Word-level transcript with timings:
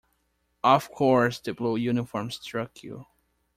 Of 0.63 0.89
course 0.91 1.37
the 1.39 1.53
blue 1.53 1.75
uniform 1.77 2.31
struck 2.31 2.81
you. 2.81 3.05